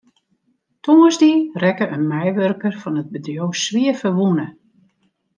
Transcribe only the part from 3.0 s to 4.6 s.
it bedriuw swierferwûne.